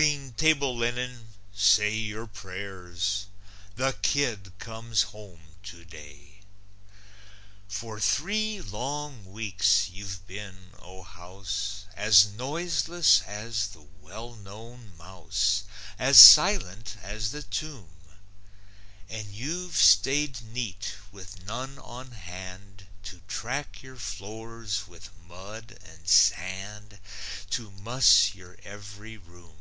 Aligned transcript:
Clean 0.00 0.32
table 0.34 0.76
linen, 0.76 1.30
say 1.52 1.92
your 1.92 2.28
prayers! 2.28 3.26
The 3.74 3.96
kid 4.00 4.56
comes 4.60 5.02
home 5.10 5.56
today! 5.64 6.42
For 7.66 7.98
three 7.98 8.60
long 8.60 9.24
weeks 9.32 9.88
you've 9.90 10.24
been, 10.28 10.70
O 10.78 11.02
House, 11.02 11.86
As 11.94 12.26
noiseless 12.28 13.22
as 13.22 13.68
the 13.68 13.80
well 14.00 14.36
known 14.36 14.96
mouse, 14.96 15.64
As 15.98 16.16
silent 16.20 16.96
as 17.02 17.32
the 17.32 17.42
tomb. 17.42 18.14
And 19.08 19.34
you've 19.34 19.74
stayed 19.76 20.42
neat, 20.42 20.94
with 21.10 21.44
none 21.44 21.76
on 21.80 22.12
hand 22.12 22.86
To 23.02 23.20
track 23.26 23.82
your 23.82 23.96
floors 23.96 24.86
with 24.86 25.10
mud 25.26 25.76
and 25.82 26.06
sand, 26.08 27.00
To 27.50 27.72
muss 27.72 28.36
your 28.36 28.56
ev'ry 28.64 29.16
room. 29.16 29.56